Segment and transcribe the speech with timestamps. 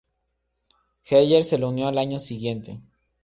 [1.05, 2.81] Heyer se le unió al año siguiente.